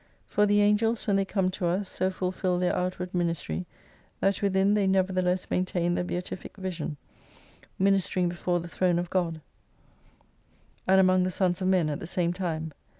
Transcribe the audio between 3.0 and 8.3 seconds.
ministry, that with in they nevertheless maintain the beatific vision: ministering